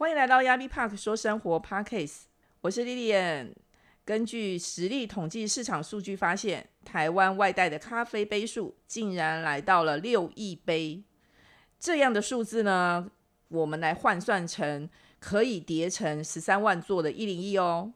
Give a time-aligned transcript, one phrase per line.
[0.00, 2.22] 欢迎来到亚比 Park 说生活 Parkcase，
[2.62, 3.52] 我是 Lilian。
[4.02, 11.04] 根据实力统计市场数据发现，台湾外带的咖啡杯数竟然来到了六亿杯。
[11.78, 13.10] 这样的数字呢，
[13.48, 17.92] 我们来换算成可以叠成十三万座的一零一哦。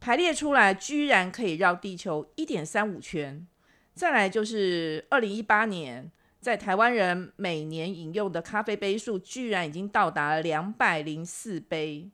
[0.00, 3.46] 排列出来，居然可以绕地球一点三五圈。
[3.92, 6.10] 再来就是二零一八年，
[6.46, 12.08] 在台湾人每年饮用的咖啡杯数，居然已经到达了两百零四杯。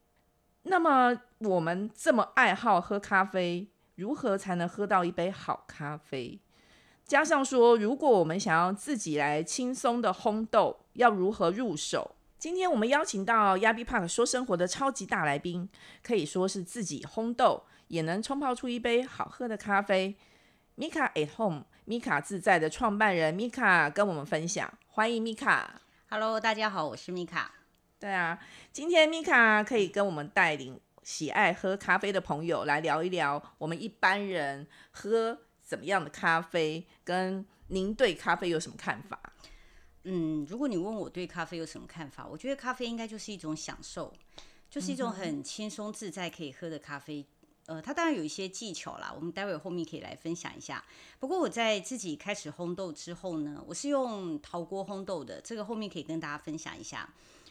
[0.62, 6.40] 那么我们这么爱好喝咖啡，如何才能喝到一杯好咖啡？
[7.04, 12.16] 加上说，如果我们想要自己来轻松的烘豆，要如何入手？
[12.38, 15.68] 今天我们邀请到亚比 Park 说生活的超级大来宾，
[16.02, 20.16] 可以说是自己烘豆也能冲泡出一杯好喝的咖啡。
[20.75, 25.82] 米卡 at home，米卡自在的创办人米卡跟我们分享，欢迎米卡。
[26.08, 27.53] Hello，大家好，我是米卡。
[27.99, 28.39] 对啊，
[28.72, 39.20] 今天米卡可以跟我们带领喜爱喝咖啡的朋友来聊一聊，我们一般人喝怎么样的咖啡，跟您对咖啡有什么看法？
[40.05, 44.11] 嗯，如果你问我对咖啡有什么看法，我觉得咖啡应该就是一种享受，
[44.70, 47.27] 就是一种很轻松自在可以喝的咖啡。
[47.66, 50.84] 呃，它当然有一些技巧啦，我们待会后面可以来分享一下。
[51.20, 57.08] 不过我在自己开始烘豆之后呢，我是用陶锅烘豆的，这个后面可以跟大家分享一下。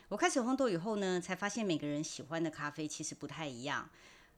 [0.10, 3.90] 我开始烘豆以后呢，才发现每个人喜欢的咖啡其实不太一样。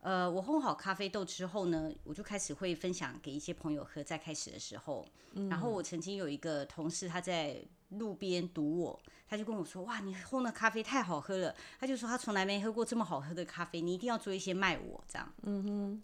[0.02, 4.04] 呃，我烘好咖啡豆之后呢，我就开始会分享给一些朋友喝。
[4.04, 5.08] 在开始的时候，
[5.50, 7.58] 然后我曾经有一个同事，他在
[7.98, 15.34] 路边堵我，他就跟我说：“哇，你烘的咖啡太好喝了。”他就说他从来没喝过这么好喝的咖啡，你一定要做一些卖我这样。
[15.44, 16.04] 嗯哼。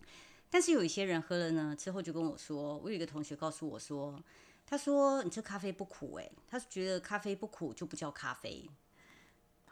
[0.50, 4.20] 但是有一些人喝了呢，之后就跟我说，我有一个同学告诉我说，
[4.66, 8.68] 他说你这咖啡不苦诶、他觉得咖啡不苦就不叫咖啡。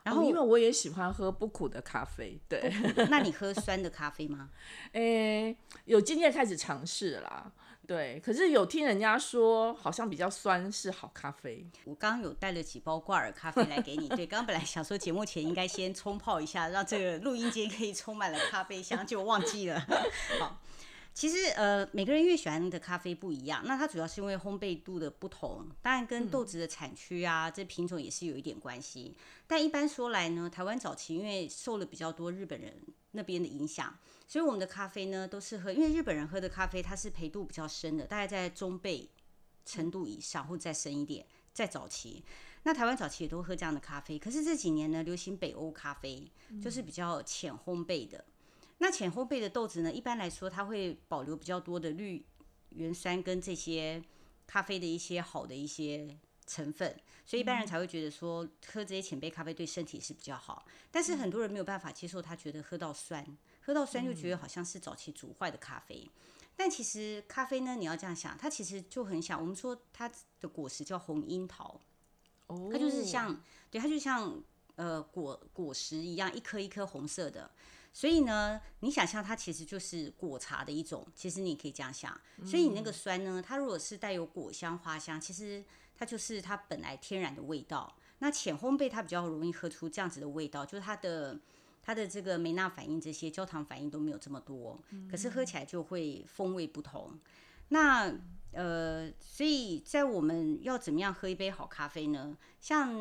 [0.03, 2.71] 然后哦因为我也喜欢喝不苦的咖啡，对，
[3.09, 4.51] 那你喝酸的咖啡吗？
[4.93, 7.51] 诶、有今天开始尝试啦，
[7.87, 14.09] 对，可是有听人家说好像比较酸是好咖啡，我刚刚有带了几包挂耳咖啡来给你。
[14.09, 19.79] 对，刚 刚本来想说节目前应该先冲泡一下，让这个录音间可以充满了咖啡香，结果忘记了。
[20.37, 20.59] 好，
[21.17, 29.17] 其实呃，每个人越喜欢的咖啡不一样，那它主要是因为烘焙度的不同，当然跟豆子的产区啊、这品种也是有一点关系。
[29.47, 32.71] 但一般说来呢，台湾早期因为受了比较多日本人
[33.13, 33.97] 那边的影响，
[34.27, 39.07] 所以我们的咖啡呢都是喝，因为日本人喝的咖啡它是焙度比较深的，大概在中焙
[39.65, 42.23] 程度以上或者再深一点，在早期。
[42.61, 48.23] 那台湾早期也都喝这样的咖啡，可是这几年呢，流行北欧咖啡，就是比较浅烘焙的。
[48.79, 52.23] 那浅烘焙的豆子呢，一般来说它会保留比较多的绿
[52.69, 54.03] 原酸跟这些
[54.45, 56.15] 咖啡的一些好的一些
[56.45, 56.95] 成分，
[57.25, 60.65] 所以一般人才会觉得说喝这些浅焙咖啡对身体是比较好。
[60.91, 63.25] 但是很多人没有办法接受，他觉得喝到酸，
[63.61, 66.07] 喝到酸就觉得好像是早期煮坏的咖啡。
[66.55, 70.09] 但其实咖啡呢，你要这样想，它其实就很像我们说它
[70.39, 71.81] 的果实叫红樱桃，
[72.47, 74.41] 哦它就是像，对，它就像
[74.75, 77.51] 呃果果实一样，一颗一颗红色的。
[77.93, 82.19] 所以呢，你想象它其实就是果茶的一种，其实你可以这样想。
[82.45, 85.63] 所以你那个酸呢，它如果是带有果香、花香，其实
[85.95, 87.95] 它就是它本来天然的味道。
[88.19, 91.39] 那浅烘焙它比较容易喝出这样子的味道，就是它的
[91.83, 97.17] 它的这个梅纳反应这些焦糖反应都没有这么多，可是喝起来就会风味不同。
[97.69, 98.13] 那
[98.53, 102.35] 呃，所以在我们要怎么样喝一杯好咖啡呢？
[102.59, 102.91] 像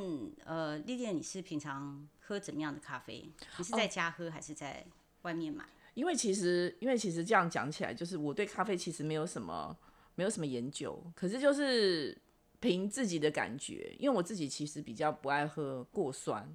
[0.44, 3.30] 呃，丽丽，你是平常喝怎么样的咖啡？
[3.56, 4.84] 你是在家喝还是在
[5.22, 5.64] 外面买？
[5.94, 9.74] 因为其实，因为其实这样讲起来，就是我对咖啡其实没有什么
[10.16, 12.16] 没有什么研究，可是就是
[12.58, 16.54] 凭自己的感觉，因为我自己其实比较不爱喝过酸，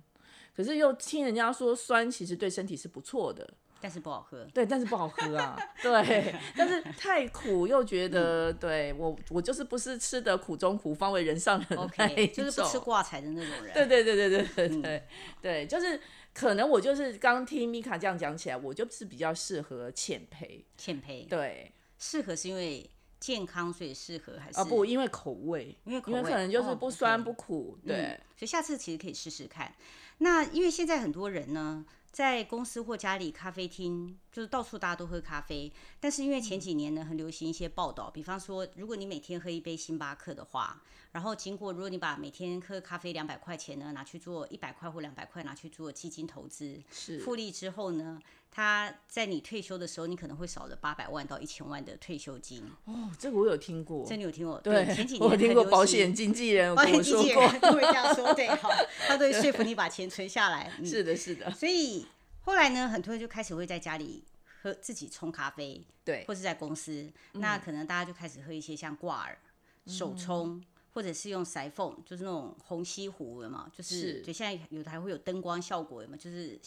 [0.53, 4.45] 可是又听人家说酸其实对身体是不错的，但是不好喝。
[4.53, 13.73] 对，但是不好喝啊， 对，但是太苦又觉得，对我我就是不是吃得苦中苦，方为人上人 OK，就是不吃种挂彩的那种人。
[13.73, 15.07] 对对对对对对对、
[15.41, 15.99] 对，就是
[16.33, 20.63] 可能我就是刚听米卡这样讲起来，我就是比较适合浅培。
[20.77, 22.89] 浅培对适合是因为
[23.19, 29.73] 健康所以适合，还是啊不，因为口味，因为口味可能就是哦不酸不苦，对，所以下次其实可以试试看。
[30.19, 35.71] 那因为现在很多人呢，在公司或家里咖啡厅，就是到处大家都喝咖啡。
[35.99, 40.81] 但是因为前几年呢，很流行一些报道，比方说，如果你每天喝一杯星巴克的话，
[41.11, 48.17] 然后经过，如果你把每天喝咖啡两百块钱呢，拿去做一百块或两百块拿去做基金投资，是复利之后呢，
[48.49, 52.63] 它在你退休的时候，你可能会少了八百万到一千万的退休金。
[52.85, 54.57] 哦，这个我有听过，这你有听过？
[54.59, 58.69] 对，前几年我有听过保险经纪人 保险经纪过，人都会这样说，对，好，
[59.05, 60.71] 他都会说服你把钱存下来。
[60.79, 62.05] 嗯是的，是的，所以
[62.41, 64.23] 后来呢，很多人就开始会在家里
[64.61, 69.37] 喝自己冲咖啡，对，或是在公司，那可能大家就开始喝一些像挂耳、
[69.85, 73.71] 手冲，或者是用塞缝，就是那种虹吸壶，有嘛？
[73.75, 76.17] 就是是对，现在有的还会有灯光效果，有嘛？
[76.17, 76.59] 就是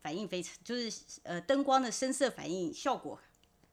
[0.00, 3.18] 反应非常，就是呃灯光的深色反应效果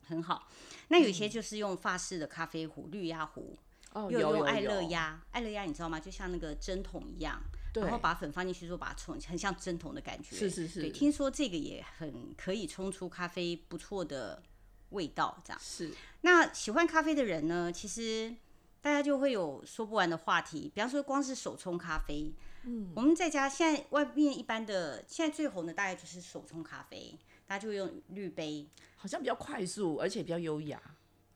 [0.08, 0.48] 很好。
[0.90, 3.58] 那有一些就是用法式的咖啡壶、绿压壶，
[3.94, 6.00] 哦，又有有用爱乐有，压，爱乐压你知道吗？
[6.00, 10.36] 就像那个针筒一样，对然后把粉放进去之后把它冲，很像针筒的感觉。
[10.36, 14.44] 是是是对，听说这个也很可以冲出咖啡不错的
[14.90, 15.60] 味道，这样。
[15.64, 15.92] 是
[16.22, 18.36] 那喜欢咖啡的人呢，其实
[18.82, 20.72] 大家就会有说不完的话题。
[20.74, 22.34] 比方说，光是手冲咖啡，
[22.64, 30.82] 嗯，我们在家现在外面一般的，现在最红的大概就是手冲咖啡，大家就会用滤杯，好像比较快速，而且比较优雅，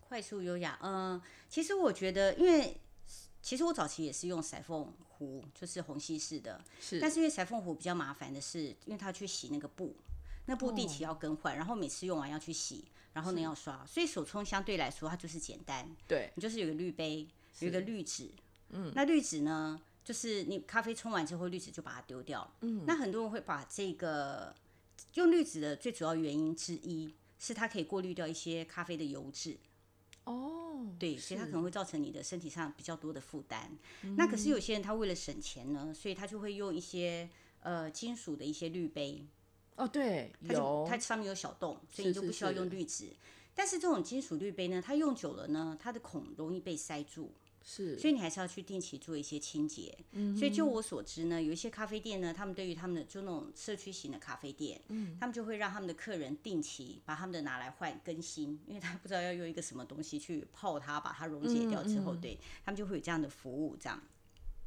[0.02, 0.78] 快速优雅。
[0.82, 2.80] 嗯、其实我觉得，因为
[3.42, 4.62] 其实我早期也是用塞
[5.18, 7.00] 缝壶，就是虹吸式的，是。
[7.00, 9.96] 但是因为裁缝壶比较麻烦的是，因为它去洗那个布，
[10.46, 17.28] 那布定期要更换，然后每次用完要去洗，然后呢要刷，所以手冲相对来说它就是简单，对，你就是有个滤杯，
[17.60, 18.30] 有一个滤纸，
[18.70, 24.54] 嗯，那滤纸呢，就是你咖啡冲完之后，滤纸就把它丢掉，嗯，那很多人会把这个
[25.16, 29.58] 用滤纸的最主要原因之一是它可以过滤掉一些咖啡的油脂，
[30.25, 33.72] 哦，对，所以它可能会造成你的身体上比较多的负担。
[34.04, 37.30] 嗯那可是有些人他为了省钱呢，所以他就会用一些
[37.62, 39.24] 呃金属的一些滤杯，
[39.75, 43.10] 哦，对，它就有它上面有小洞，所以你就不需要用滤纸。
[43.54, 47.31] 但是这种金属滤杯呢，它用久了呢，它的孔容易被塞住，
[47.68, 49.98] 是，所以你还是要去定期做一些清洁。
[50.38, 54.80] 所以就我所知呢，有一些咖啡店呢，他们对于他们的就那种社区型的咖啡店，
[55.20, 64.00] 他们就会让他们的客人定期把他们的拿来换更新，因为他不知道要用一个什么东西去泡它，把它溶解掉之后，对他们就会有这样的服务这样。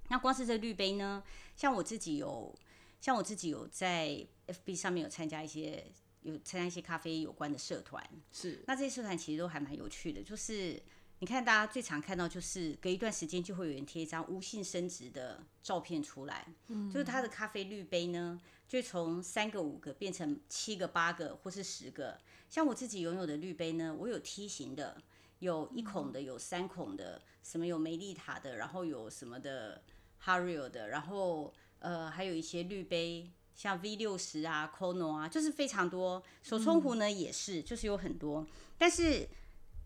[0.09, 1.23] 那光是这滤杯呢，
[1.55, 2.53] 像我自己有，
[3.01, 5.85] 像我自己有在 FB 上面有参加一些。
[6.23, 10.83] 有参加一些咖啡有关的社团，是那这些社团其实都还蛮有趣的，就是
[11.21, 22.19] 你看大家最常看到就是隔一段时间就会有人贴一张无性生殖的照片出来，嗯，就是他的咖啡滤杯呢，就从三个、五个变成七个、八个或是十个。
[22.49, 24.97] 像我自己拥有的滤杯呢，我有梯形的，
[25.41, 29.83] 有一孔的，有三孔的，什么有梅丽塔的，然后有什么的
[30.25, 33.31] Hario 的，然后呃还有一些滤杯。
[33.55, 36.23] 像 V 六十啊，Kono 啊，就是非常多。
[36.45, 38.47] 手冲壶呢、也是，就是有很多。
[38.79, 39.29] 但是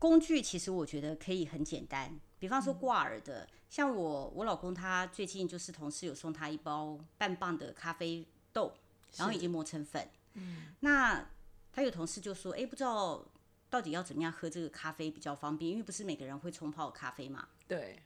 [0.02, 8.74] 工具其实我觉得可以很简单，比方说挂耳的，像我我老公他最近就是同事有送他一包半磅的咖啡豆，
[9.14, 10.10] 然后已经磨成粉。
[10.32, 11.24] 嗯，那
[11.72, 13.24] 他有同事就说，哎，不知道
[13.70, 17.46] 到底要怎么样喝这个咖啡比较方便，因为不是每个人会冲泡咖啡嘛。
[17.68, 18.02] 对，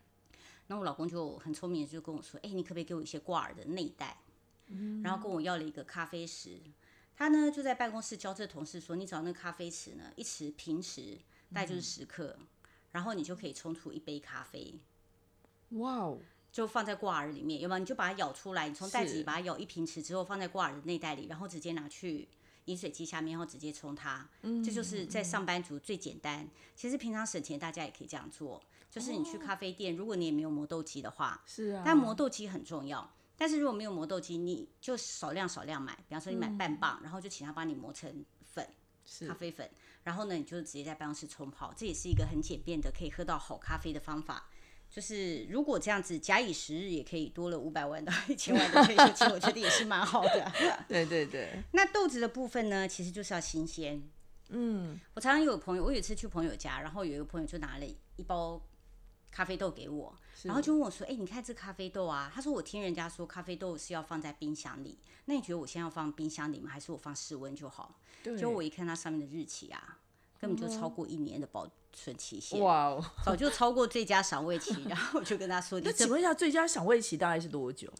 [0.66, 4.18] 那我老公就很聪明的就跟我说，哎，你可不可以给我一些挂耳的内袋？
[4.66, 6.58] 嗯然后跟我要了一个咖啡匙。
[7.16, 11.16] 他呢就在办公室教这同事说，你找那个咖啡匙呢，一匙平匙
[11.52, 12.36] 大概就是十克，
[12.92, 14.74] 然后你就可以冲出一杯咖啡，
[15.70, 16.18] 哇哦，
[16.52, 17.78] 就放在挂耳里面，有没有？
[17.78, 22.28] 你就把它舀出来，你从袋子里把它舀一瓶匙之后，放在挂耳的内袋里，然后直接拿去
[22.66, 24.28] 饮水机下面，然后直接冲它。
[24.42, 26.48] 嗯这就是在上班族最简单。
[26.74, 28.62] 其实平常省钱，大家也可以这样做。
[28.90, 33.12] 就是你去咖啡店，如果你也没有磨豆机的话，是啊，但磨豆机很重要。
[33.36, 38.24] 但是如果没有磨豆机，你就少量少量买，比方说你买半磅，然后就请他帮你磨成
[39.26, 39.68] 咖啡粉，
[40.04, 44.48] 然后呢，你就直接在办公室冲泡，这也是一个很简便的可以喝到好咖啡的方法。
[44.88, 50.52] 就是如果这样子假以时日，也可以多了五百万到 一千万的退休金，我觉得也是蛮好的。
[50.88, 54.00] 对对对，那豆子的部分呢，其实就是要新鲜。
[54.50, 58.62] 嗯，我常常有朋友，我有一次去朋友家，然后有一个朋友就拿了一包
[59.30, 60.14] 咖啡豆给我，
[60.44, 66.70] 然后就问我说：“哎、你看这咖啡豆啊？”他说：“我听人家说咖啡豆是要放在冰箱里，那你觉得我现在要放冰箱里吗？
[66.70, 69.98] 还是我放室温就好？”对，就我一看它上面的日期啊，
[70.40, 74.84] 根本就超过一年的保存期限，哇哦，早就超过最佳赏味期。
[74.88, 77.92] 然后我就跟他说：“你这那请问一下，最佳赏味期大概是多久？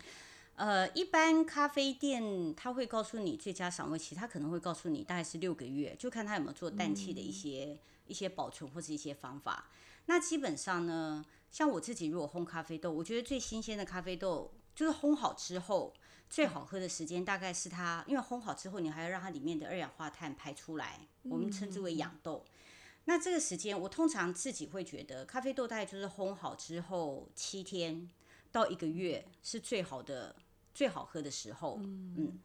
[0.54, 9.68] 呃，一般咖啡店他会告诉你最佳赏味期，他可能会告诉你大概是六个月，就看他有没有做氮气的一些、一些保存或是一些方法。
[10.06, 15.92] 那基本上呢，像我自己如果烘咖啡豆，我觉得最新鲜的咖啡豆就是烘好之后，
[16.28, 22.44] 最好喝的时间大概是它，因为烘好之后，你还要让它里面的二氧化碳排出来，我们称之为养豆。
[23.08, 28.10] 那这个时间，我通常自己会觉得，咖啡豆大概就是烘好之后七天
[28.50, 30.34] 到一个月是最好的、
[30.74, 31.78] 最好喝的时候。
[31.82, 32.38] 嗯，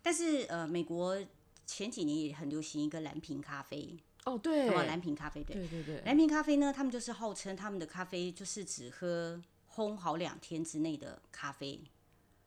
[0.00, 1.18] 但是呃，美国
[1.66, 3.96] 前几年也很流行一个蓝瓶咖啡，
[4.26, 9.40] 哦，对，蓝瓶咖啡，对对对对，蓝瓶咖啡呢，他们就是号称他们的咖啡就是只喝
[9.74, 11.80] 烘好两天之内的咖啡。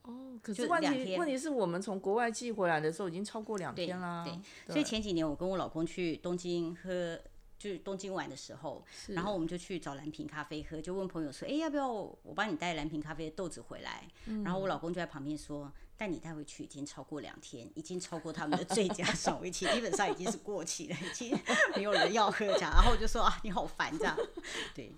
[0.04, 4.24] 哦，可是问题问题是我们从国外寄回来的时候已经超过两天啦。
[4.24, 7.20] 对，所以前几年我跟我老公去东京喝。
[7.60, 14.08] 就是东京玩的时候，然后我们就去找蓝瓶咖啡喝，就问朋友说：“哎，要不要我帮你带蓝瓶咖啡的豆子回来？”
[14.46, 21.38] 然后我老公就在旁边说：“但你带回去已经超过两天，已经超过他们的最佳 赏味期，基本上已经是过期了，已经
[21.76, 24.18] 没有人要喝这样。”然后我就说：“啊，你好烦这样。”
[24.74, 24.94] 对，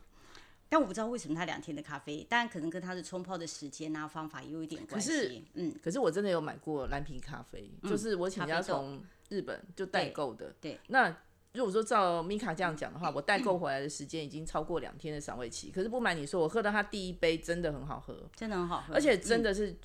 [0.69, 5.45] 但我不知道为什么他两天的咖啡，当然可能跟他的冲泡的时间啊方法也有一点关系。
[5.55, 10.53] 嗯，可是我真的有买过蓝瓶咖啡，就是我请家从日本就代购的。
[10.61, 11.17] 对，那。
[11.53, 15.69] 如果说照米卡这样讲的话，我代购回来的时间已经超过两天的赏味期。
[15.69, 19.75] 可是不瞒你说，我喝到它第一杯真的很好喝，真的很好喝，而且真的是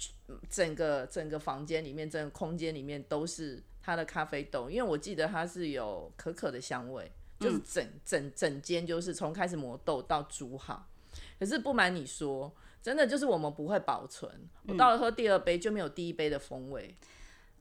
[0.48, 4.70] 整个整个房间里面、整个空间里面都是它的咖啡豆。
[4.70, 10.88] 因为我记得它是有可可的香味，就是整整整间就是从开始磨豆到煮好。
[11.40, 14.30] 可是不瞒你说，真的就是我们不会保存，
[14.68, 16.94] 我到了喝第二杯就没有第一杯的风味。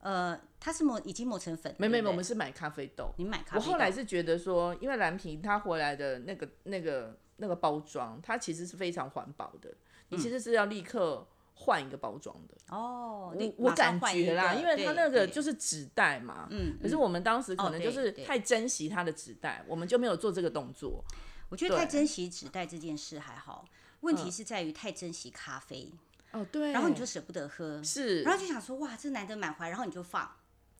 [0.06, 3.12] 呃，它是磨已经磨成粉，没没没，我们是买咖啡豆。
[3.18, 3.66] 你买咖啡豆？
[3.66, 9.74] 我后来是觉得说，因为蓝瓶它回来的那个那个那个包装，它其实是非常环保的。
[10.10, 12.56] 你其实是要立刻换一个包装的。
[12.70, 16.48] 哦，我我感觉啦，因为它那个就是纸袋嘛。
[16.52, 16.78] 嗯。
[16.80, 21.04] 可是我们当时可能就是太珍惜它的纸袋，我们就没有做这个动作。
[21.50, 23.66] 我觉得太珍惜纸袋这件事还好，
[24.02, 25.92] 问题是在于太珍惜咖啡。
[26.36, 30.30] 哦，对，然后你就舍不得喝，是，然后就想说，哇，这难得买回来，然后你就放，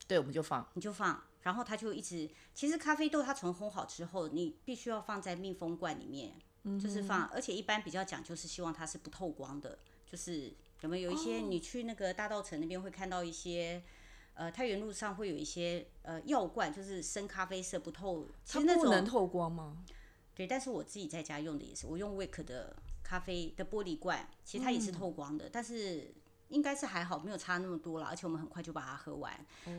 [0.06, 6.34] 对，我们就放，你就放，然后它就一直，其实咖啡豆它从烘好之后，你必须要放在密封罐里面，
[6.78, 13.82] 就是放，而且一般比较讲究是希望它是不透光的，就是有没有有一些你去那个大道城那边会看到一些，
[14.34, 19.78] 呃，太原路上会有一些呃药罐，就是深咖啡色不透，它不能透光吗？
[20.34, 22.76] 对，但是我自己在家用的也是，我用 Wick 的。
[23.06, 26.12] 咖啡的玻璃罐，其实它也是透光的，但是
[26.48, 28.06] 应该是还好，没有差那么多了。
[28.06, 29.32] 而且我们很快就把它喝完。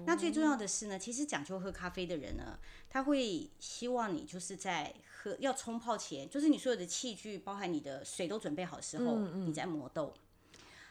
[0.06, 2.58] 那最重要的是呢，其实讲究喝咖啡的人呢，
[2.90, 10.14] 他会希望你就是在喝要冲泡前，就是你所有的器具，包含你的水都准备好时候，你在磨豆。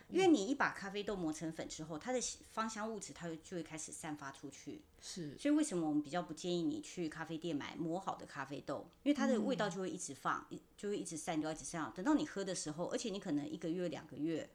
[0.08, 2.20] 因为你一把咖啡豆磨成粉之后，它的
[2.52, 4.82] 芳香物质它就会开始散发出去。
[5.00, 8.88] 是，所以为什么我们比较不建议你去咖啡店买磨好的咖啡豆？
[9.02, 10.46] 因为它的味道就会一直放，
[10.76, 11.90] 就会一直散掉，一直散掉。
[11.90, 14.48] 等到你喝的时候，而且你可能一个月、两个月，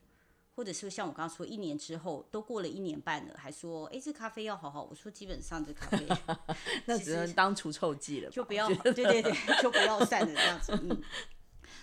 [0.55, 4.84] 或者是像我刚刚说一年之后，都过了一年半了，还说哎，这咖啡要好好。
[4.84, 6.08] 我说基本上这咖啡
[6.88, 10.79] 那只能当除臭剂了，就不要，对对对，就不要散了这样子。
[10.81, 11.01] 嗯。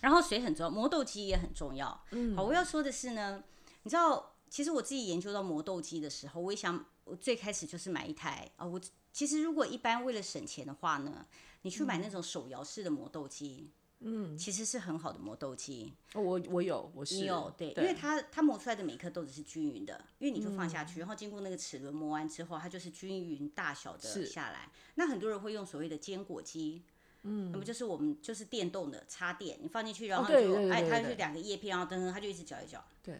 [0.00, 2.04] 然后水很重要，磨豆机也很重要。
[2.12, 2.34] 嗯。
[2.34, 3.44] 好，我要说的是呢。
[3.88, 8.66] 你知道，其实我自己研究到磨豆机的时候，我也想，我最开始就是买一台啊。
[8.66, 8.78] 我
[9.14, 11.24] 其实如果一般为了省钱的话呢，
[11.62, 15.94] 你去买那种手摇式的磨豆机，嗯，其实是很好的磨豆机。
[16.12, 24.70] 哦我我有，我是你有对，因为它它磨出来的每颗豆子是均匀的，因为你就放下去，然后经过那个齿轮磨完之后，它就是均匀大小的下来。
[24.96, 26.82] 那很多人会用所谓的坚果机，
[27.22, 33.18] 嗯，那么就是我们就是电动的插电，你放进去，然后就哎，它就两个叶片，然后噔噔，它就一直搅一搅，对。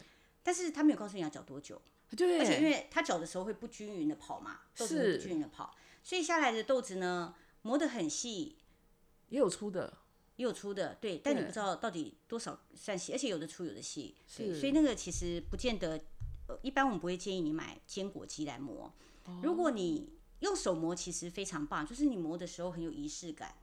[0.49, 1.78] 但是他没有告诉你要搅多久，
[2.17, 8.57] 对，而且因为他搅的时候会不均匀的跑嘛，豆子不均匀的跑，所以下来的豆子呢磨得很细，
[9.28, 9.99] 也有粗的，
[10.37, 16.00] 也有粗的，对，但你不知道到底多少算细，而且有的粗有的细，对，所以那个其实不见得，
[16.47, 18.90] 呃，一般我们不会建议你买坚果机来磨，
[19.43, 23.55] 如果你用手磨其实非常棒，就是你磨的时候很有仪式感，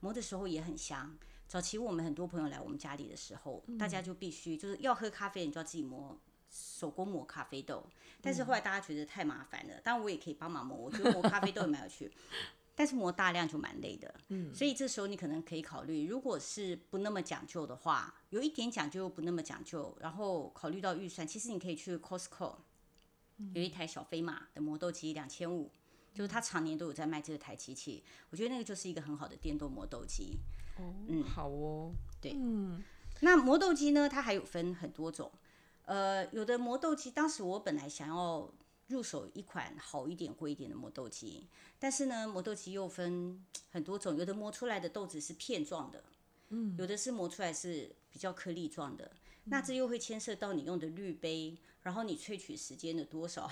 [0.00, 1.18] 磨的时候也很香。
[1.46, 6.18] 早期我们很多朋友来我们家里的时候，大家就必须就是要喝咖啡，你就要自己磨
[6.50, 7.86] 手工磨咖啡豆。
[8.20, 12.12] 但是后来大家觉得太麻烦了，当然我也可以帮忙磨，我觉得磨咖啡豆也蛮有趣，
[12.76, 14.14] 但是磨大量就蛮累的。
[14.28, 22.56] 嗯，所以这时候你可能可以考虑，如果是不那么讲究的话，有一点讲究又不那么讲究，然后考虑到预算，其实你可以去 Costco，
[23.54, 25.70] 有一台小飞马的磨豆机，两千五，
[26.12, 30.38] 就是它常年都有在卖这台机器，我觉得那个就是一个很好的电动磨豆机。
[31.08, 32.82] 嗯，好哦，对，嗯，
[33.20, 34.08] 那磨豆机呢？
[34.08, 35.30] 它还有分很多种，
[35.84, 38.48] 呃，有的磨豆机，当时我本来想要
[38.88, 46.04] 入手一款好一点、贵一点的磨豆机，但是呢，磨豆机又分很多种，有的磨出来的豆子是片状的，
[46.50, 49.10] 嗯，有的是磨出来是比较颗粒状的，
[49.44, 53.50] 那这又会牵涉到你用的滤杯，然后你萃取时间的多少。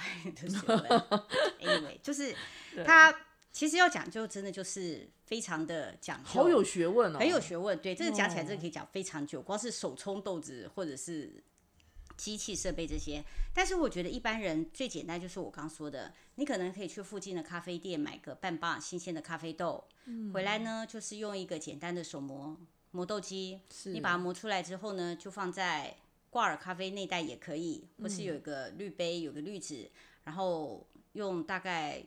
[1.61, 2.35] Anyway， 就是
[2.85, 3.15] 它
[3.53, 7.77] 其实要讲究，真的就是非常的讲究，好有学问哦，很有学问。
[7.79, 11.43] 对，这个讲起来，这个可以讲非常久，光是手冲豆子或者是
[12.19, 13.25] 机器设备这些。
[13.55, 19.83] 但是我觉得一般人最简单就是我刚说的，你可能可以去附近的咖啡店买个半磅新鲜的咖啡豆，
[20.35, 22.55] 回来呢就是用一个简单的手磨。
[22.91, 25.95] 磨豆机，你把它磨出来之后呢，就放在
[26.31, 29.91] 挂耳咖啡内袋也可以，或是有一个滤杯，有个滤纸，
[30.25, 32.03] 然后用大概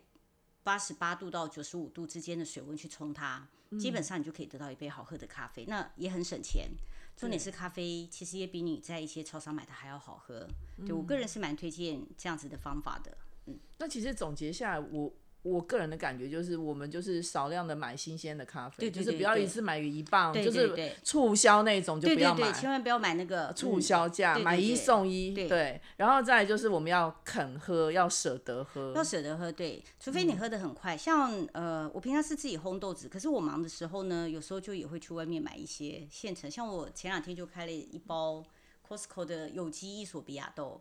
[0.63, 3.47] 八十八度到九十五度之间的水温去冲它，
[3.79, 6.67] 基本上你就可以得到一杯好喝的咖啡，那也很省钱。
[7.15, 10.47] 重点是咖啡其实也比你在一些超商买的还要好喝，
[10.85, 13.17] 对我个人是蛮推荐这样子的方法的。
[13.45, 15.13] 嗯，那其实总结下来我。
[15.43, 25.33] 我个人的感觉就是，我们就是少量的买新鲜的咖啡，就是不要一次买一磅，就是促销那种就不要买，千万不要买那个促销价，买一送一。
[25.33, 29.51] 对，然后再就是我们要肯喝，要舍得喝，要舍得喝。
[29.51, 36.51] 对，除非你喝的很快，像呃，我平常是自己烘豆子，可是我忙的时候呢，有时候就也会去外面买一些现成。
[36.51, 38.43] 像我前两天就开了一包
[38.87, 40.79] Costco 的有机伊索比亚豆，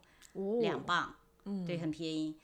[0.60, 1.14] 两磅，
[1.46, 2.36] 嗯，对，很便宜。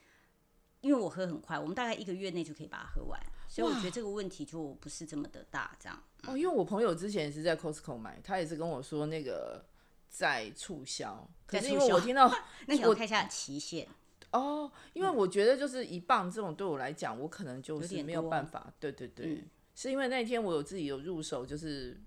[0.81, 5.75] 因为我喝很快，我们大概一个月内就可以把它喝完，所以我觉得这个问题就不是这么的大。
[5.79, 9.65] 这样哦，因为我朋友之前也是在 Costco 买，他也是跟我说那个
[10.07, 12.31] 在促销，可是因为我听到，
[12.67, 13.87] 那你要看一下期限
[14.31, 14.71] 哦。
[14.93, 18.71] 因为我觉得就是一磅这种对我来讲，我可能就是没有办法。
[18.79, 19.43] 对对对，
[19.73, 21.99] 是因为那天我有自己有入手，就是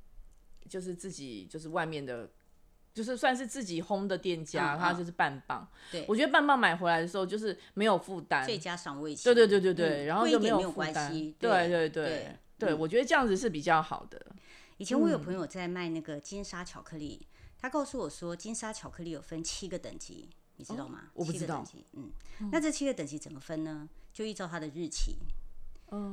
[0.69, 2.31] 就是自己就是外面的。
[2.93, 5.67] 就是算是自己烘的店家，它就是半磅。
[5.91, 9.25] 对，我觉得半磅买回来的时候就是没有负担，最佳赏味期。
[9.25, 11.13] 对对对对对，然后就没有负担。
[11.39, 14.21] 对对对对，我觉得这样子是比较好的。
[14.77, 17.27] 以前我有朋友在卖那个金沙巧克力，
[17.59, 21.05] 他告诉我说，金沙巧克力有分七个等级，你知道吗？
[21.15, 21.65] 我不知道。
[21.93, 22.11] 嗯，
[22.51, 23.89] 那这七个等级怎么分呢？
[24.13, 25.17] 就依照它的日期，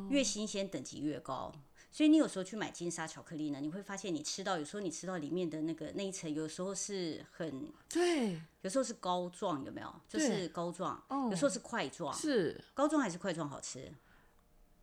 [0.09, 1.51] 越新鲜等级越高。
[1.89, 9.91] 所以你有时候去买金沙巧克力呢，你会发现你吃到有时候你吃到里面的那个那一层，有时候是很对，有时候是膏状，有没有？
[10.07, 11.01] 就是膏状，
[11.31, 13.91] 有时候是块状，是膏状还是块状好吃？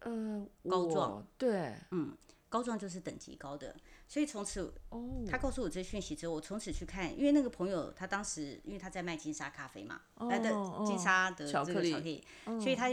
[0.00, 2.16] 呃，膏状，对，嗯，
[2.48, 3.76] 膏状就是等级高的。
[4.08, 10.50] 所以从此，哦，他告诉我这讯息之后，我从此去看，因为那个朋友他当时因为他在卖金沙咖啡嘛，来的
[10.86, 12.90] 金沙的这个巧克力，所以他。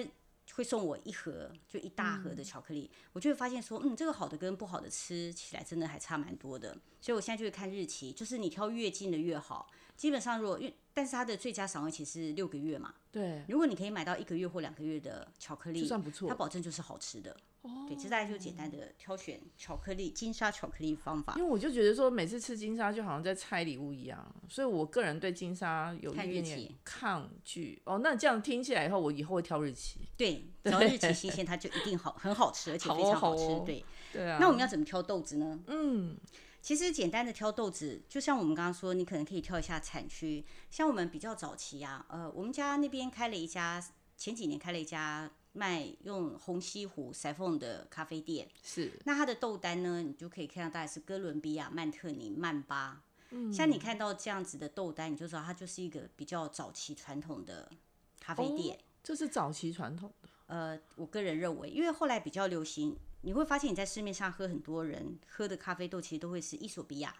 [0.56, 9.70] 会送我一盒，就一大盒的巧克力，我就会发现说，嗯，这个好的跟不好的吃起来真的还差蛮多的，所以我现在就会看日期，就是你挑越近的越好。
[9.96, 17.36] 基本上如果因但是它的最佳赏味期是六个月嘛，对，如果你可以买到一个月或两个月的巧克力，就算不错，它保证就是好吃的。
[17.88, 21.36] 对，这大概就简单的挑选巧克力金沙巧克力方法。
[21.38, 27.80] 因为我就觉得说，每次吃金沙就好像在拆礼物一样，所以我个人对金沙有一点点抗拒。
[27.86, 30.00] 哦，那这样听起来以后，我以后会挑日期。
[30.18, 33.46] 对，只要日期新鲜，它就一定好，很好吃，而且非常好吃。
[33.64, 34.38] 对，对啊。
[34.40, 35.60] 那我们要怎么挑豆子呢？
[35.68, 36.18] 嗯，
[36.64, 40.44] 其实简单的挑豆子，就像我们刚刚说，你可能可以挑一下产区。
[40.72, 43.84] 像我们比较早期啊，呃，我们家那边开了一家，
[44.18, 45.30] 前几年开了一家。
[45.54, 53.04] 卖用红西湖塞缝的咖啡店是，那它的豆单呢，你就可以看到大概是哥伦比亚、曼特尼、曼巴。
[53.32, 57.70] 嗯，像你看到这样子的豆单，你就知道它就是一个比较早期传统的
[58.20, 58.78] 咖啡店。
[59.04, 60.30] 这是早期传统的。
[60.48, 67.16] 呃，我个人认为，因为后来比较流行，你会发现你在市面上喝很多人喝的咖啡豆，其实都会是伊索比亚、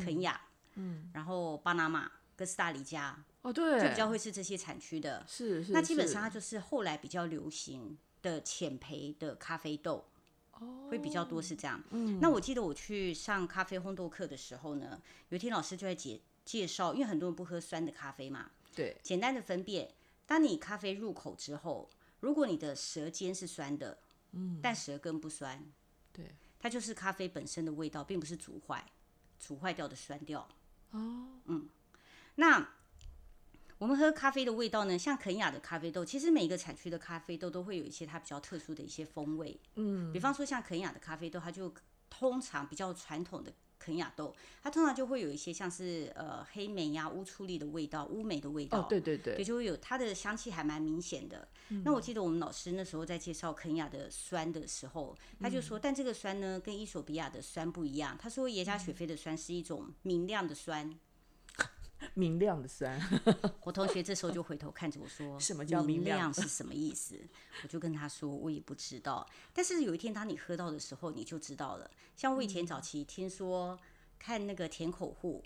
[0.00, 0.40] 肯亚，
[0.74, 3.22] 嗯，然后巴拿马、哥斯达黎加。
[3.42, 5.72] 哦，对，就比较会是这些产区的，是是。
[5.72, 10.04] 那基本上它就是后来比较流行的浅焙的咖啡豆，
[10.52, 11.82] 哦，会比较多是这样。
[11.90, 19.92] 嗯，那我记得我去上咖啡烘豆课的时候呢，有一天老师就在介介绍，因为很多人不喝酸的咖啡嘛，对，简单的分辨，
[20.24, 23.98] 当你咖啡入口之后，如果你的舌尖是酸的，
[24.30, 25.60] 嗯，但舌根不酸，
[26.12, 28.86] 对，它就是咖啡本身的味道，并不是煮坏，
[29.40, 30.46] 煮坏掉的酸掉。
[30.92, 31.68] 哦，嗯，
[32.36, 32.68] 那。
[33.82, 39.58] 我们喝咖啡的味道呢，像肯雅的咖啡豆，其实每一个产区的咖啡豆都会有一些它比较特殊的一些风味。
[39.74, 41.74] 嗯，比方说像肯雅的咖啡豆，它就
[42.08, 48.82] 通常比较传统的肯雅豆，它通常就会有一些像是呃黑莓呀、乌醋栗的味道、乌梅的味道。
[48.82, 51.48] 哦，对对对，对，就会有它的香气还蛮明显的。
[51.84, 58.16] 那我记得我们老师那时候在介绍肯雅的酸的时候，他就说，但这个酸呢跟伊索比亚的酸不一样。
[58.16, 60.96] 他说耶加雪菲的酸是一种明亮的酸。
[62.14, 63.00] 明亮的山，
[63.64, 67.18] 我同学这时候就回头看着我说：“什么叫明亮是什么意思？”
[67.62, 71.90] 我就跟他说：“我也不知道。”但是有一天当你喝到的时候，你就知道了。
[72.16, 73.78] 像我以前早期听说
[74.18, 75.42] 看那个甜口户，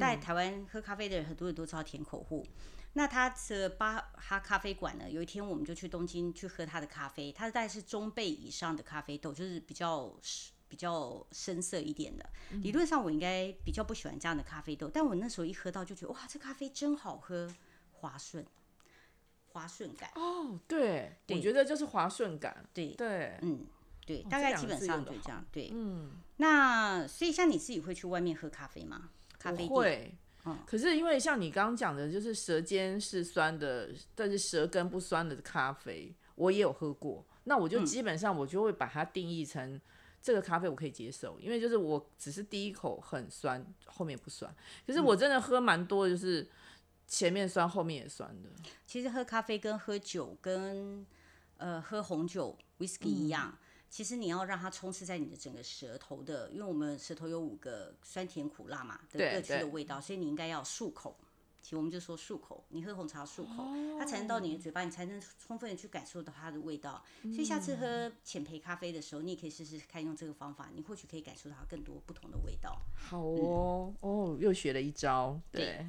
[0.00, 2.46] 在台湾喝咖啡的人，很多人都知道甜口户。
[2.94, 5.08] 那他的巴哈咖啡馆呢？
[5.08, 10.18] 有一天我们就去东京去喝他的咖啡，他大概是中倍以上的咖啡豆，就是比较
[10.68, 12.28] 比较深色一点的。
[12.62, 17.52] 理论上我应该比较不喜欢这样的咖啡豆，但我那时候一喝到就觉得哇，这咖啡真好喝，
[17.92, 18.44] 滑顺，
[19.48, 20.10] 滑顺感。
[20.14, 22.64] 哦，对，我觉得就是滑顺感。
[22.72, 23.66] 对对，嗯，
[24.06, 25.44] 对，大概基本上就这样。
[25.50, 26.12] 对，嗯。
[26.36, 29.10] 那所以像你自己会去外面喝咖啡吗？
[29.38, 30.14] 咖啡会。
[30.64, 37.26] 可是因为像你刚刚讲的，就是舌尖是酸的，但是舌根不酸的咖啡，我也有喝过。
[37.44, 39.78] 那我就基本上我就会把它定义成
[40.20, 44.54] 这个咖啡我可以接受，因为就是我只是第一口很酸，后面不酸。
[44.86, 46.46] 可是我真的喝蛮多，就是
[47.06, 48.48] 前面酸，后面也酸的。
[48.86, 51.06] 其实喝咖啡跟喝酒跟
[51.56, 53.56] 呃喝红酒 whisky 一样。
[53.90, 61.16] 其实你要让它充斥在你的整个舌头的，因为我们舌头有五个酸甜苦辣嘛的各区的味道，所以你应该要漱口。
[61.68, 67.04] 其实我们就说漱口，你喝红茶漱口，它才能到你的嘴巴，你才能充分的去感受到它的味道。
[67.24, 72.80] 所以下次喝浅焙咖啡的时候，你也可以试试看用这个方法，你或许可以感受到更多不同的味道。
[72.94, 75.38] 好哦，哦，又学了一招。
[75.52, 75.84] 对，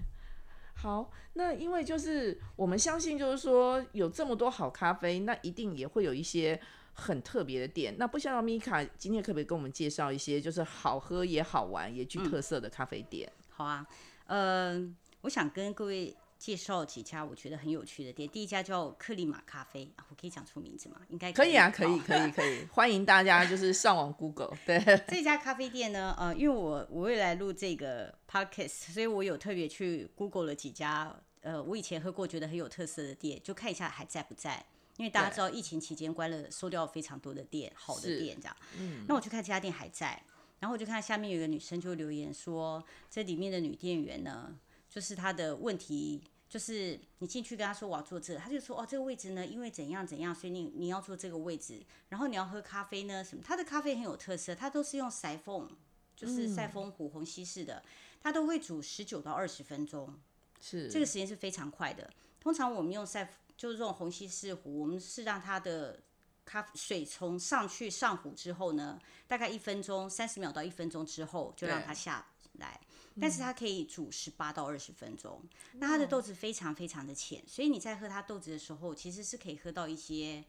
[0.75, 6.59] 好，那因为就是我们相信，就是说有这么多好咖啡，那一定也会有一些。
[6.91, 13.31] 很特别的店，那不像米卡今天可不可以跟我们介绍一些就是好喝也好玩也具特色的咖啡店？
[13.47, 13.87] 好啊，
[14.25, 14.77] 呃，
[15.21, 18.27] 我想跟各位介绍几家我觉得很有趣的店。
[18.29, 21.01] 第一家叫克里马咖啡，我可以讲出名字吗？
[21.09, 24.55] 应该可以啊，可以，可以， 可以，欢迎大家就是上网 Google。
[24.65, 24.79] 对，
[25.09, 34.65] 这家咖啡店呢，呃，因为我我未来录这个 Podcast，所以我有特别去 Google 了几家，呃，我以前喝过觉得很有特色的店，就看一下还在不在。
[34.95, 38.57] 因为大家知道疫情期间关了，收掉非常多的店，好的店这样。
[38.77, 39.05] 嗯。
[39.07, 40.21] 那我去看这家店还在，
[40.59, 44.53] 然后我就看下面有一个女生就留言说，这里面的女店员呢，
[44.89, 55.69] 就是他的问题，就是你进去跟他说我要坐这，他就说哦这个位置呢，因为怎样怎样，所以你你要坐这个位置，然后你要喝咖啡呢什么，他的咖啡很有特色，他都是用塞缝，
[56.15, 57.83] 就是塞风壶虹吸式的，
[58.21, 60.13] 他都会煮十九到二十分钟，
[60.59, 62.09] 是这个时间是非常快的。
[62.39, 63.29] 通常我们用塞。
[63.59, 65.99] 就是这种虹吸式壶，我们是让它的
[66.45, 68.97] 咖水从上去上壶之后呢，
[69.27, 72.79] 大概一分钟三十秒到一分钟之后就让它下来，
[73.19, 75.41] 但是它可以煮十八到二十分钟。
[75.73, 80.43] 那它的豆子非常非常的浅，所以你在喝它豆子的时候，其实是可以喝到一些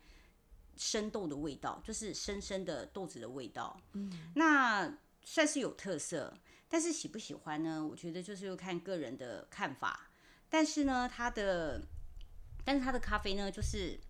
[0.77, 3.81] 生豆的味道，就是深深的豆子的味道。
[3.93, 6.37] 嗯，那算是有特色，
[6.69, 7.87] 但是喜不喜欢呢？
[7.87, 10.09] 我觉得就是要看个人的看法。
[10.49, 11.83] 但是呢，它的
[12.65, 14.01] 但是它的咖啡呢，就是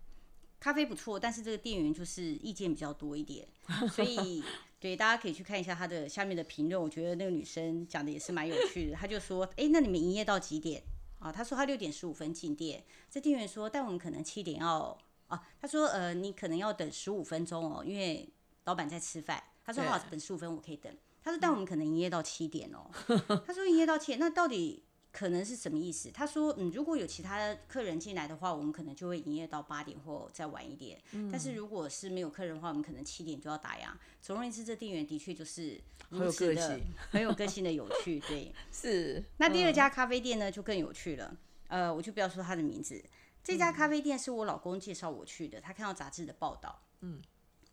[0.59, 3.47] 咖啡不错，但是这个店员就是意见比较多一点，
[3.91, 4.43] 所以
[4.81, 6.81] 对大家可以去看一下他的下面的评论。
[6.81, 10.81] 我觉得那个女生讲的也是蛮有趣的，她就说：“哎，那你们营业到几点
[11.19, 18.27] 啊？”她说她六点十五分进店，这店员说：“但我们可能七点要啊。”她说：“呃，你可能要等十五分钟哦，因为
[18.63, 20.91] 老板在吃饭。”她说：“好，等十五分我可以等。”
[21.23, 22.89] 她说：“但我们可能营业到七点哦。”
[23.45, 26.09] 她说：“营业到七点，那到底？”可能是什么意思？
[26.09, 30.97] 他说，嗯，如果有其他客人进来的话，我们可能就会营业到八点或再晚一点。
[31.11, 33.89] 嗯，但是如果是没有客人的话，我们可能七点就要打烊。
[34.21, 38.21] 总而言之，这店员的确就是很有个性很有个性的有趣。
[38.21, 39.21] 对， 是。
[39.35, 41.35] 那第二家咖啡店呢，就更有趣了。
[41.67, 43.03] 呃，我就不要说他的名字。
[43.43, 46.83] 这家咖啡店是我老公介绍我去的，他看到杂志的报道。
[47.01, 47.21] 嗯，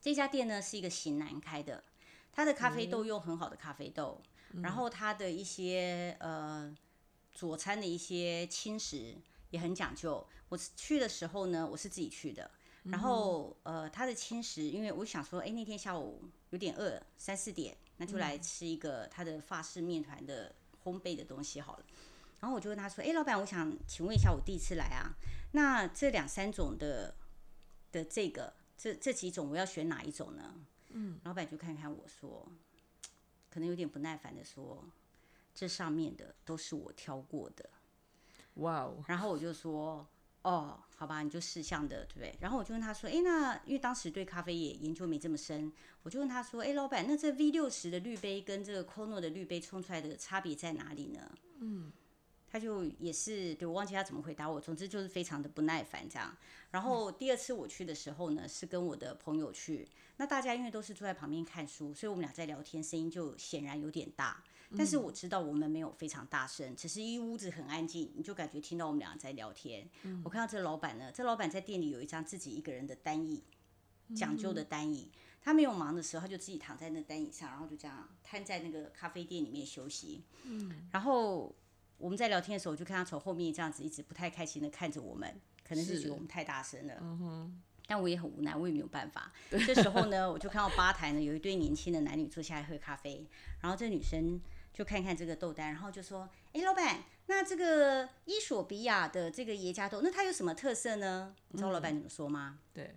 [0.01, 1.85] 这家店呢是一个型男开的，
[2.33, 4.21] 他的咖啡豆用很好的咖啡豆，
[4.63, 6.75] 然后他的一些呃。
[7.39, 9.15] 佐餐的一些轻食
[9.51, 10.27] 也很讲究。
[10.49, 12.51] 我去的时候呢，我是自己去的。
[12.83, 21.85] 然后呃，他的轻食，因为我想说，哎，那天下午有点饿，三四点，那就来吃一个他的法式面团的烘焙的东西好了。
[22.41, 25.15] 然后我就问他说，哎，老板，我想请问一下，我第一次来啊，
[25.53, 27.15] 那这两三种的
[27.93, 30.55] 的这个这这几种，我要选哪一种呢？
[30.89, 32.51] 嗯，老板就看看我说，
[33.49, 34.85] 可能有点不耐烦的说。
[35.59, 37.69] 这上面的都是我挑过的，
[38.55, 39.03] 哇哦！
[39.09, 40.07] 然后我就说，
[40.43, 42.33] 哦，好吧，你就试项的，对不对？
[42.41, 45.73] 然后我就问他说，哎，那因为当时对咖啡也研究没这么深，
[46.05, 51.29] 我就问他说，哎，老板，那这 V 六十的滤杯跟这个 Kono 的滤杯冲出来的差别在哪里呢？
[51.59, 51.91] 嗯，
[52.49, 56.37] 他就也是，对我忘记他怎么回答我，总之就是非常的不耐烦这样。
[56.71, 64.41] 然后第二次我去的时候呢，是跟我的朋友去，那大家因为都是坐在旁边看书，所以我们俩在聊天，声音就显然有点大。
[64.77, 69.89] 但是我知道我们没有非常大声，只是一屋子很安静，你就感觉听到我们两个在聊天。
[70.23, 73.43] 我看到这老板呢，这老板在店里有一张自己一个人的单椅，
[74.15, 75.11] 讲究的单椅。
[75.41, 80.23] 他没有忙的时候，他就自己躺在那单椅上，然后就这样瘫在那个咖啡店里面休息。
[80.45, 81.55] 嗯，然后
[81.97, 87.51] 我们在聊天的时候，我就看他从后面这样子一直不太开心的看着我们，可能是觉得我们太大声了。
[87.87, 89.33] 但我也很无奈，我也没有办法。
[89.49, 93.27] 这时候呢，我就看到吧台呢有一对年轻的男女坐下来喝咖啡，
[93.63, 94.39] 然后这女生
[94.73, 102.59] 就看看这个豆单，然后就说：“哎，老板，那这个伊索比亚的这个耶加豆，那它有什么特色呢？”你知道老板怎么说吗？
[102.73, 102.95] 对，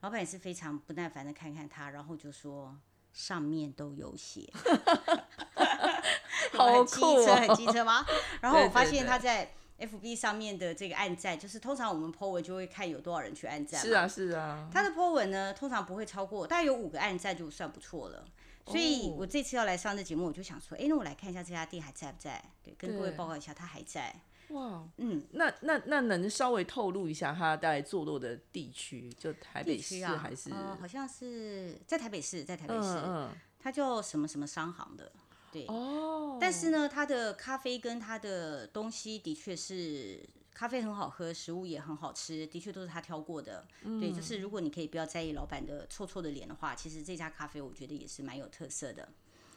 [0.00, 2.76] 老板也是非常不耐烦的看看他，然后就说
[3.12, 4.50] ：“上面都有写。
[6.52, 8.04] ”好机车，很机车吗？
[8.40, 9.52] 然后我发现他在。
[9.76, 13.80] F B 上面的这个暗赞，就是通常我们 po 文就会看有多少人去暗赞。
[13.80, 14.68] 是啊，是啊。
[14.72, 18.24] 他的 po 文呢，通常不会超过，大概有五个暗赞就算不错了。
[18.66, 22.42] 所以我这次要来上这节目，我就想说，哎，那我来看一下这家店还在不在？
[22.62, 24.14] 对，跟各位报告一下，它还在。
[24.48, 29.10] 哇，嗯，那那那能稍微透露一下它大概坐落的地区？
[29.18, 30.52] 就台北市还是？
[30.52, 32.88] 好像是在台北市，在台北市。
[32.88, 33.30] 嗯嗯。
[33.58, 35.10] 他叫什么什么商行的？
[35.50, 43.66] 对哦，但是呢，它的咖啡跟它的东西的确是咖啡很好喝，食物也很好吃，的确都是他挑过的。
[43.82, 49.08] 对，就是如果你可以不要在意老板的臭臭的脸的话，其实这家咖啡我觉得也是蛮有特色的。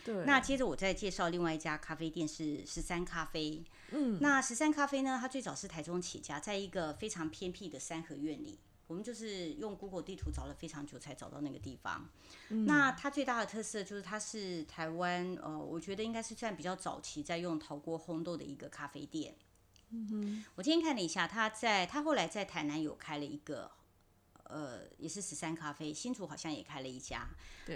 [0.04, 3.64] 对，那接着我再介绍另外一家咖啡店是十三咖啡。
[3.92, 8.60] 嗯，那十三咖啡呢，它最早是台中起家，在一个非常偏僻的三合院里。
[8.88, 12.10] 我们就是用 Google 地图找了非常久才找到那个地方。
[12.66, 19.36] 那它最大的特色就是它是台湾呃，我觉得应该是算比较早期在用陶锅烘豆的一个咖啡店。
[20.56, 23.72] 我今天看了一下，他在他后来在台南有开了一个，
[24.44, 27.28] 呃，也是十三咖啡，新竹好像也开了一家。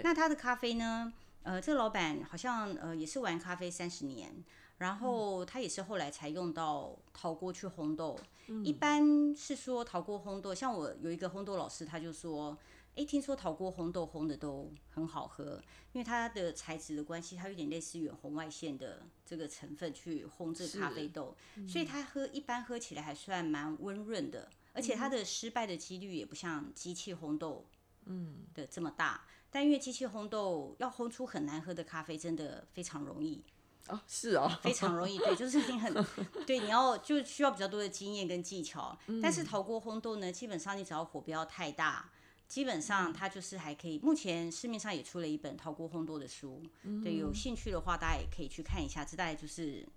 [0.02, 1.12] 那他的咖啡呢？
[1.42, 4.44] 呃，这个老板好像呃也是玩咖啡三十年。
[4.78, 8.18] 然后他也是后来才用到陶锅去烘豆，
[8.64, 12.58] 一般是说陶锅烘豆，像我有一个烘豆老师，他就说，
[12.94, 21.34] 哎，听说陶锅烘豆烘的都很好喝，因为它的材质的关系，它有点类似远红外线的这个成分去烘这咖啡豆，
[21.66, 27.66] 所以它喝一般喝起来还算蛮温润的，而且它的失败的几率也不像机器烘豆，
[28.04, 33.42] 嗯的这么大，但因为机器烘豆要烘出很难喝的咖啡，真的非常容易。
[33.88, 35.92] 哦，是哦，非常容易，对，就是你很，
[36.46, 38.96] 对，你要就需要比较多的经验跟技巧。
[39.20, 42.08] 但是陶锅烘豆呢，基本上你只要火不要太大，
[42.52, 43.98] 基本上它就是还可以。
[44.00, 46.62] 目前市面上也出了一本陶锅烘豆的书，
[47.02, 49.02] 对，有兴趣的话大家也可以去看一下。
[49.02, 49.88] 这大概就是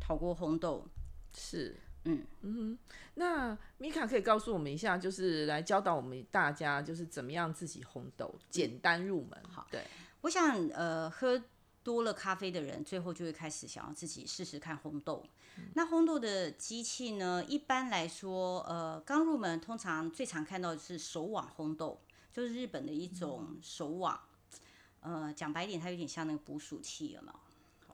[0.00, 0.86] 陶锅烘豆，
[1.34, 2.78] 是，嗯嗯。
[3.14, 9.36] 那米卡可以告诉我们一下，就是来教导我们大家，就是怎么样自己烘豆，简单入门。
[9.48, 9.82] 好，对，
[10.20, 11.42] 我想呃喝。
[11.82, 15.24] 多了咖啡的人，最后就会开始想要自己试试看烘豆。
[15.74, 17.44] 那烘豆的机器呢？
[17.46, 22.00] 一般来说，呃，刚入门通常最常看到的是手网烘豆，
[22.32, 24.18] 就是日本的一种手网。
[25.00, 27.40] 呃，讲白点，它有点像那个捕鼠器，有没有？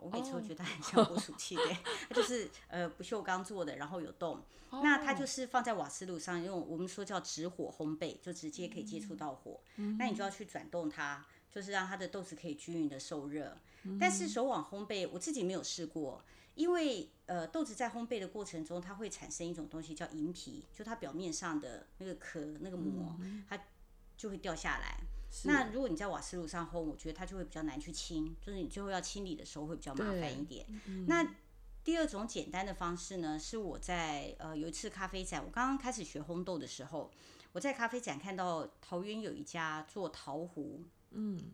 [0.01, 1.77] 我每次都觉得它很像捕鼠器，对，
[2.09, 4.43] 它就是呃不锈钢做的，然后有洞。
[4.83, 9.59] 那它就是放在瓦斯炉上，用我们说叫直火烘焙，就直接可以接触到火。
[9.99, 11.25] 那你就要去转动它。
[11.57, 13.57] 就是让它的豆子可以均匀的受热，
[13.99, 16.23] 但是手网烘焙我自己没有试过，
[16.55, 23.17] 因为呃豆子在烘焙的过程中，它会产生一种东西叫银皮，就它表面上的那个壳那个膜，
[23.49, 23.59] 它
[24.19, 24.99] 就会掉下来。
[25.45, 30.67] 那如果你在瓦斯炉上烘，我觉得它就会比较难去清，就是你最后要清理的时候会比较麻烦一点。
[31.07, 31.27] 那
[31.83, 37.11] 第二种简单的方式呢，是我在呃有一次咖啡展，我刚刚开始学烘豆的时候，
[37.53, 40.85] 我在咖啡展看到桃园有一家做陶壶。
[41.17, 41.53] 嗯，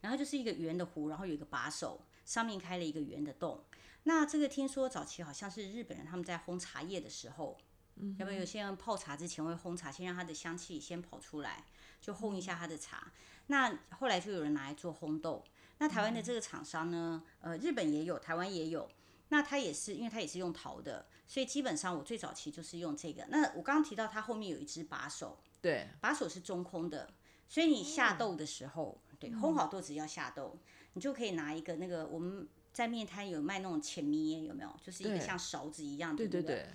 [0.00, 3.64] 然后就是一个圆的壶，然后有一个把手，上面开了一个圆的洞。
[4.02, 7.56] 那这个听说早期好像是日本人他们在烘茶叶的时候，
[7.96, 11.64] 嗯，要不然有些人泡茶之前会烘茶，先让它的香气先跑出来，
[12.00, 13.12] 就烘一下它的茶。
[13.46, 15.44] 那后来就有人拿来做烘豆。
[15.78, 18.90] 那台湾的这个厂商呢，呃，日本也有，台湾也有。
[19.30, 23.24] 那它也是，因为它也是用陶的，所以基本上我最早期就是用这个。
[23.30, 27.10] 那我刚刚提到它后面有一只把手，对，把手是中空的。
[27.48, 30.58] 所以你下豆的时候，对，烘好豆子要下豆，
[30.94, 34.76] 你就可以拿一个那个我们在面摊有卖那种浅米，有没有？
[34.82, 36.66] 就是一个像勺子一样的那个。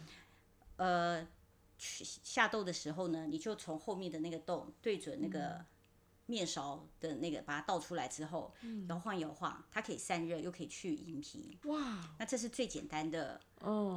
[0.78, 1.28] 呃，
[1.78, 5.66] 下豆的时候呢，你就从后面的那个洞对准那个
[6.28, 8.54] 面勺的那个，把它倒出来之后，
[8.88, 11.58] 摇晃摇晃，它可以散热，又可以去银皮。
[11.66, 12.16] 哇！
[12.18, 13.42] 那这是最简单的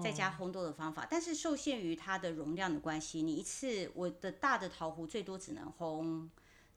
[0.02, 6.28] 在家烘豆的方法，但是受限于它的容量的关系，你一次我的大的陶壶最多只能烘。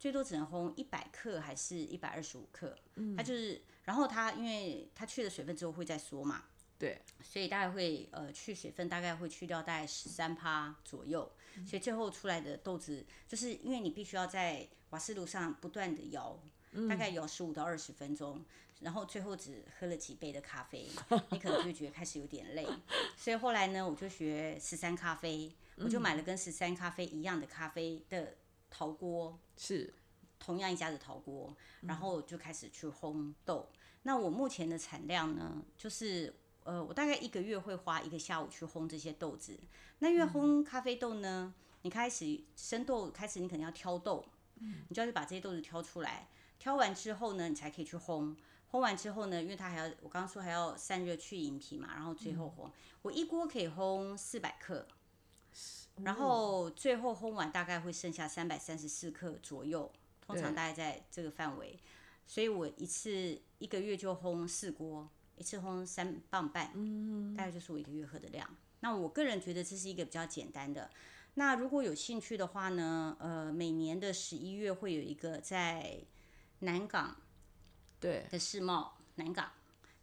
[0.05, 2.77] 最多只能烘一百克还是一百二十五克？
[2.93, 6.43] 嗯，它就是，然后它因为它去了水分之后会再缩嘛，
[6.77, 11.31] 对，所以大概会呃去水分，大概会去掉大概十三趴左右，
[11.65, 16.39] 所以最后出来的豆子，就是因为你必须要在瓦斯炉上不断的摇，
[16.87, 18.45] 大概摇十五到二十分钟，
[18.81, 20.87] 然后最后只喝了几杯的咖啡，
[21.31, 22.63] 你可能就会觉得开始有点累，
[23.17, 28.35] 所以后来呢，我就学十三咖啡，我就买了跟十三咖啡一样的咖啡的
[28.69, 29.93] 陶锅，是
[30.39, 33.67] 同样一家的陶锅，然后就开始去烘豆。
[34.03, 39.57] 那我目前的产量呢，就是呃，我大概一个月会花一个下午去烘这些豆子。
[39.99, 44.25] 那因为烘咖啡豆呢，你开始生豆开始，你肯定要挑豆，
[44.59, 46.27] 你就要去把这些豆子挑出来。
[46.57, 48.35] 挑完之后呢，你才可以去烘。
[48.71, 52.69] 烘完之后呢，因为它还要我刚刚说还要散热去饮皮嘛，然后最后烘。
[53.01, 54.85] 我一锅可以烘四百克，
[56.03, 61.79] 然后最后烘完大概会剩下三百三十四克左右，通常大概在这个范围。
[62.27, 68.49] 所以我一次一个月就烘四锅，一次烘三磅半，大概就是我一个月喝的量。
[68.81, 70.89] 那我个人觉得这是一个比较简单的。
[71.35, 75.99] 那如果有兴趣的话呢，呃，每年的十一月会有一个在
[76.59, 77.15] 南港
[77.99, 79.51] 对的世贸南港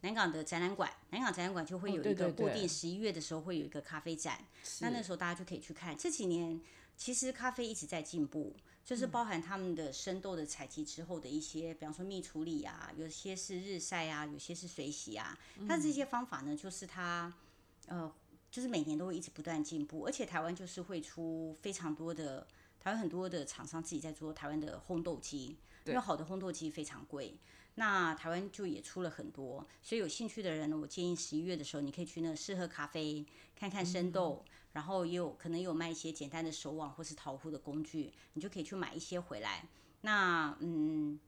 [0.02, 4.38] 南港的展览馆，南港展览馆就会有一个固定十一月的时候会有一个咖啡展，
[4.80, 5.96] 那那时候大家就可以去看。
[5.96, 6.60] 这几年
[6.96, 17.32] 其实咖啡一直在进步，就是包含他们的生豆的采集之后的一些，比方说蜜处理啊，有些是日晒啊，有些是水洗啊，它这些方法呢，就是它
[17.86, 18.12] 呃。
[18.52, 22.46] 就是每年都会一直不断进步，而且台湾就是会出非常多的，
[22.78, 27.34] 台湾很多的厂商自己在做台湾的烘豆机，因为好的烘豆机非常贵，
[27.74, 39.66] 那台湾就也出了很多，所以有兴趣的人呢，我建议十一月的时候你可以去那试喝咖啡看看生豆，然后也有可能有卖一些简单的手网或是陶壶的工具，你就可以去买一些回来。
[40.02, 41.18] 那嗯。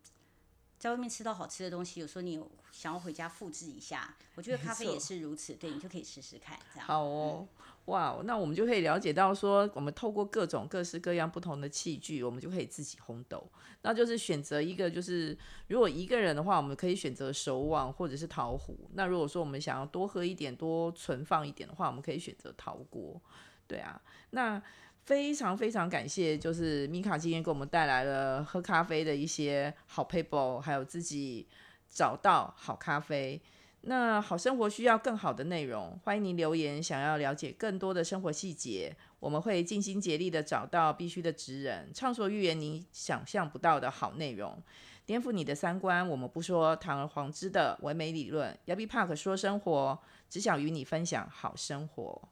[0.77, 6.87] 在外面吃到好吃的东西，有时候你有想要回家复制一下，我觉得咖啡也是如此，对你就可以试试看，这样。
[6.87, 7.49] 好哦，
[7.87, 13.47] 哇，那我们就可以了解到说，我们透过各种各式各样不同的器具，我们就可以自己烘豆。
[13.83, 15.37] 那就是选择一个，就是
[15.69, 18.89] 如果一个人的话，我们可以选择手网或者是陶壶。
[18.95, 23.21] 那如果说我们想要多喝一点、多存放一点的话，我们可以选择陶锅。
[23.67, 24.63] 对啊，那。
[25.05, 31.47] 非常非常感谢，就是米卡今天给我们带来了喝咖啡的一些好 paper，还有自己
[31.91, 33.39] 找到好咖啡。
[33.87, 44.63] 那好生活需要更好的内容，欢迎您留言，想要了解更多的生活细节，我们会尽心竭力的找到必须的职人，畅所欲言你想象不到的好内容，
[45.05, 46.09] 颠覆你的三观。
[46.09, 49.99] 我们不说堂而皇之的唯美理论，Yabi Park 说生活，
[50.31, 52.29] 只想与你分享好生活。